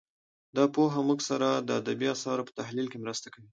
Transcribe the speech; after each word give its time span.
دا 0.55 0.63
پوهه 0.73 0.99
موږ 1.07 1.19
سره 1.29 1.47
د 1.67 1.69
ادبي 1.81 2.07
اثارو 2.15 2.47
په 2.47 2.53
تحلیل 2.59 2.87
کې 2.89 2.97
مرسته 3.03 3.27
کوي 3.33 3.49